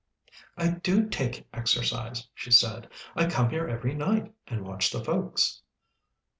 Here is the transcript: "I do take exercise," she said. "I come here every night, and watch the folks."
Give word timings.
"I 0.57 0.69
do 0.69 1.07
take 1.07 1.47
exercise," 1.53 2.27
she 2.33 2.49
said. 2.49 2.89
"I 3.15 3.29
come 3.29 3.51
here 3.51 3.67
every 3.67 3.93
night, 3.93 4.33
and 4.47 4.65
watch 4.65 4.89
the 4.89 5.03
folks." 5.03 5.61